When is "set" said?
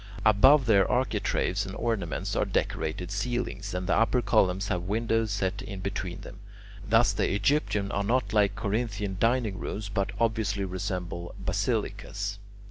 5.29-5.61